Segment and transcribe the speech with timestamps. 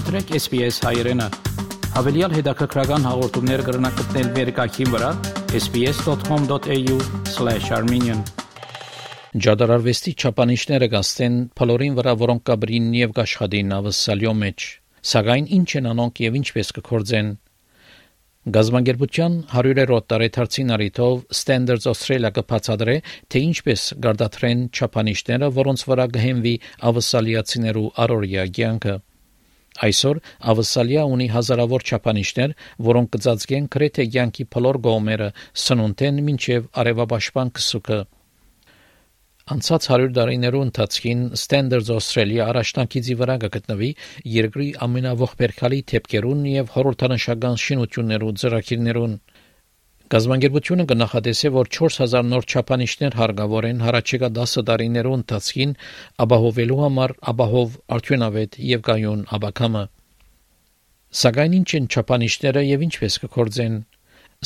[0.00, 1.20] մտրեք SPS հայերեն։
[1.92, 5.10] Հավելյալ հետաքրքրական հաղորդումներ կգրնակցնել վերկայքին վրա
[5.58, 8.22] sps.com.au/armenian
[9.46, 14.58] Ջադարարվեստի չափանիշները գաստեն փլորին վրա, որոնք կբրին եւ աշխատին ավսալյո մեջ։
[15.10, 17.28] Սակայն ինչ են անոնք եւ ինչպես կկործեն
[18.56, 22.96] Գազམ་ագերբության 100-րդ տարեթարցին արիթով Standards Australia կբացատրե,
[23.28, 26.56] թե ինչպես գարդաթրեն չափանիշները, որոնց վրա կհենվի
[26.88, 28.96] ավսալիացիներու առօրյա կյանքը։
[29.86, 30.18] Այսօր
[30.52, 32.54] ավսալիա ունի հազարավոր չափանիշներ,
[32.90, 35.28] որոնք կծածկեն քրեթե կյանքի փլոր գոմերը
[35.64, 38.00] սնունդեն մինչև արևապաշտպան կսուկը։
[39.50, 43.88] Անցած 100 տարիներու ընթացքին Standards Australia առաջնակիցի վրա կգտնվի
[44.32, 49.16] երկրի ամենաողբերգալի թեփքերուն եւ հորորթանշական շինություններու ծրագիրներուն։
[50.10, 55.74] Գազམ་ագերբությունը կնախադեսե, որ 4000 նոր չափանիշներ հարգավոր են հարաճեկա 10 տարիներու ընթացքին
[56.24, 59.84] ապահովելու համար ապահով արդյունավետ եւ կայուն աբակամը։
[61.20, 63.78] Սակայն ինչ են չափանիշները եւ ինչպես կկործեն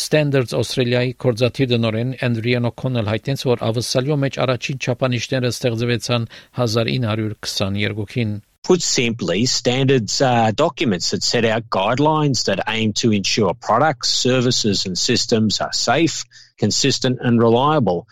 [0.04, 6.28] Standards Australia-ի կորզաթիր դնորեն Andrian O'Connell հայտնեց, որ ավսալյո մեջ առաջին չափանիշները ստեղծվեցան
[6.64, 8.32] 1922-ին։
[8.64, 14.86] Put simply, standards are documents that set out guidelines that aim to ensure products, services,
[14.86, 16.24] and systems are safe,
[16.56, 18.08] consistent, and reliable.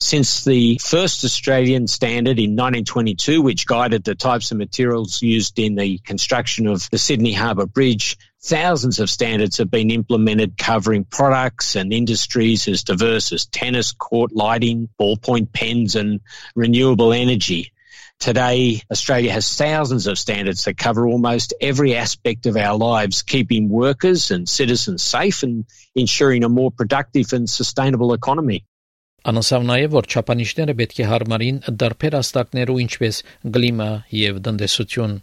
[0.00, 5.74] Since the first Australian standard in 1922, which guided the types of materials used in
[5.74, 11.76] the construction of the Sydney Harbour Bridge, thousands of standards have been implemented covering products
[11.76, 16.20] and industries as diverse as tennis court lighting, ballpoint pens, and
[16.54, 17.72] renewable energy.
[18.20, 23.68] Today, Australia has thousands of standards that cover almost every aspect of our lives, keeping
[23.68, 28.64] workers and citizens safe and ensuring a more productive and sustainable economy.
[29.24, 33.20] Անասավ նաև որ չափանիշները պետք է հարմարին դարբեր աստակներու ինչպես
[33.54, 35.14] գլիմա եւ դնդեսություն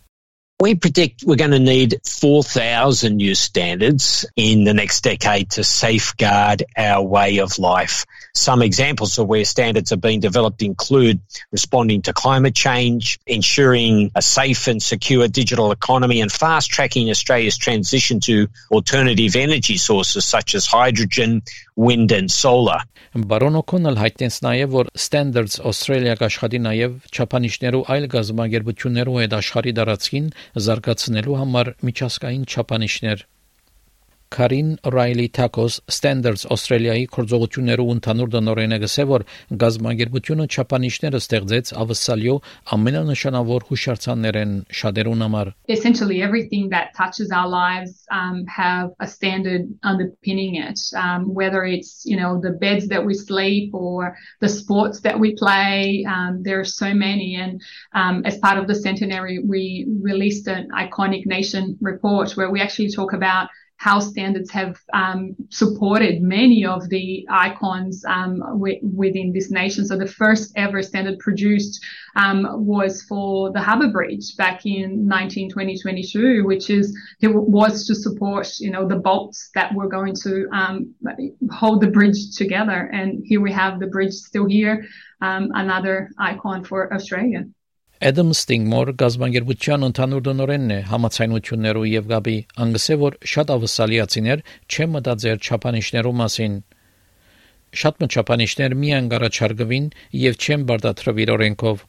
[0.62, 6.66] We predict we're going to need 4,000 new standards in the next decade to safeguard
[6.78, 8.06] our way of life.
[8.36, 11.20] Some examples of where standards have been developed include
[11.52, 17.58] responding to climate change, ensuring a safe and secure digital economy, and fast tracking Australia's
[17.58, 21.42] transition to alternative energy sources such as hydrogen,
[21.76, 22.80] wind, and solar.
[23.16, 30.32] Բարոն Օքոնել հայտնեց նաև, որ Standards Australia կաշխատի նաև չափանիշներու այլ գազམ་ագերբություններու հետ աշխարհի դարածքին
[30.68, 33.26] զարգացնելու համար միջազգային չափանիշներ
[34.32, 39.24] Kareen Քարին Ռայլի Թակոս Ստենդարդս Ավստրալիայի կորձողություններով ընդհանուր դնորեն է գսել, որ
[39.64, 42.36] գազագերբությունը չափանիշները ստեղծեց ավսալյո
[42.78, 50.56] ամենանշանավոր հուշարձաններեն շատերուն համար։ Essentially everything that touches our lives um, have a standard underpinning
[50.56, 55.20] it, um, whether it's, you know, the beds that we sleep or the sports that
[55.20, 56.06] we play.
[56.08, 57.36] Um, there are so many.
[57.36, 57.62] And
[57.94, 62.92] um, as part of the centenary, we released an iconic nation report where we actually
[62.92, 63.50] talk about
[63.82, 69.88] how standards have um, supported many of the icons um, w- within this nation.
[69.88, 71.84] So the first ever standard produced
[72.16, 78.48] um, was for the Harbour Bridge back in 1920-22, which is it was to support
[78.60, 80.94] you know the bolts that were going to um,
[81.50, 82.88] hold the bridge together.
[82.94, 84.86] And here we have the bridge still here,
[85.22, 87.46] um, another icon for Australia.
[88.02, 94.42] Adam Stingmore գազբանգերության ընդհանուր դնորենն է համացայնություններու եւ գաբի անգսե որ շատ ավսալիացիներ
[94.74, 96.56] չեն մտածեր չափանիշներու մասին
[97.84, 99.88] շատ մճապանիշներ միան գարաչարգվին
[100.24, 101.86] եւ չեն բարդատրվիր օրենքով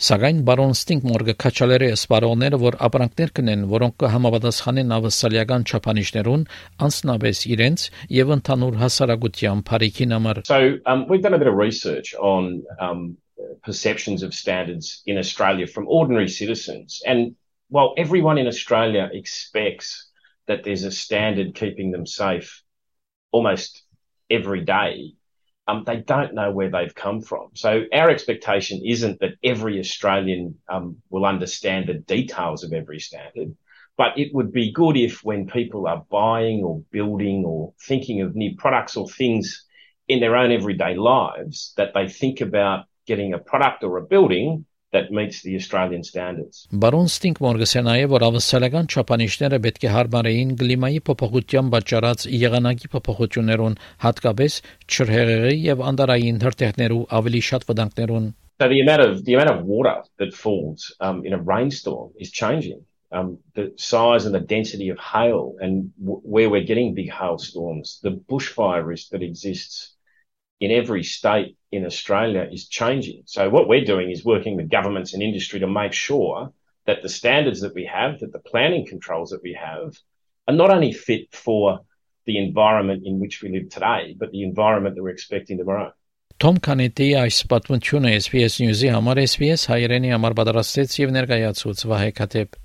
[0.00, 6.46] Սակայն բարոն Ստինգմորգը քաչալերը սպարողները, որ ապրանքներ կնեն, որոնք կհամապատասխանեն ավսալիական չափանիշներուն,
[6.88, 7.84] անցնաբես իրենց
[8.16, 13.20] եւ ընդհանուր հասարակության բարիքին համար։ So um, we've done a bit of research on um,
[13.62, 17.02] perceptions of standards in Australia from ordinary citizens.
[17.06, 17.36] And
[17.68, 20.08] while everyone in Australia expects
[20.46, 22.62] that there's a standard keeping them safe
[23.30, 23.82] almost
[24.28, 25.14] every day,
[25.68, 27.50] um, they don't know where they've come from.
[27.54, 33.54] So our expectation isn't that every Australian um, will understand the details of every standard,
[33.96, 38.34] but it would be good if when people are buying or building or thinking of
[38.34, 39.64] new products or things
[40.08, 44.64] in their own everyday lives, that they think about getting a product or a building
[44.92, 46.66] that meets the Australian standards.
[46.82, 54.58] Բարոն Ստինգմորգսը նաև որ ավսալական չափանիշները պետք է հարմարեին կլիմայի փոփոխության պատճառած եղանակի փոփոխություններուն, հատկապես
[54.96, 58.28] ջրհեղեղի եւ անդարային հրթիռներու ավելի շատ վտանգներուն.
[58.60, 62.30] So the amount of the amount of water that falls um, in a rainstorm is
[62.30, 62.82] changing.
[63.12, 67.98] Um, the size and the density of hail and w- where we're getting big hailstorms,
[68.02, 69.96] the bushfire risk that exists
[70.60, 73.22] in every state in Australia is changing.
[73.26, 76.52] So what we're doing is working with governments and industry to make sure
[76.86, 79.96] that the standards that we have, that the planning controls that we have
[80.48, 81.80] are not only fit for
[82.26, 85.92] the environment in which we live today, but the environment that we're expecting tomorrow.
[86.40, 92.56] Թոմ Կանետի այս պատմությունը SBS News-ի համար SBS հայերենի համար պատրաստեց եւ ներկայացուց Վահե Քաթեփ։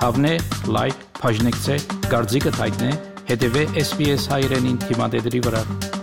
[0.00, 0.34] Հավնե,
[0.80, 1.62] լայք, բաժանեք,
[2.08, 2.92] դարձիկը թայտնե,
[3.34, 5.99] հետեւե SBS հայերենին թիմադեդի վրա։